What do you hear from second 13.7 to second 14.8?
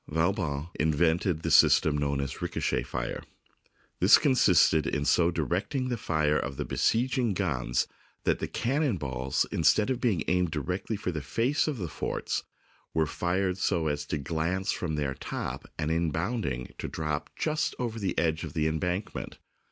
as to glance